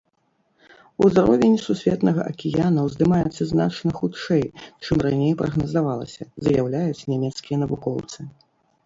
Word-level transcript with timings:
Узровень 1.07 1.57
сусветнага 1.65 2.21
акіяна 2.31 2.85
ўздымаецца 2.87 3.43
значна 3.51 3.89
хутчэй, 3.99 4.41
чым 4.83 5.03
раней 5.07 5.33
прагназавалася, 5.43 6.23
заяўляюць 6.49 7.07
нямецкія 7.13 7.57
навукоўцы. 7.67 8.19